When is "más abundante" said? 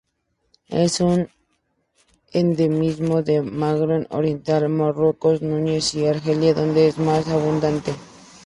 6.97-7.93